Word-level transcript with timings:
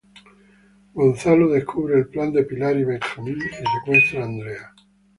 Gonzalo 0.95 1.47
descubre 1.51 1.93
el 1.99 2.07
plan 2.07 2.33
de 2.33 2.43
Pilar 2.43 2.75
y 2.75 2.83
Benjamín 2.85 3.37
y 3.37 3.51
secuestra 3.55 4.21
a 4.23 4.25
Andrea. 4.25 4.73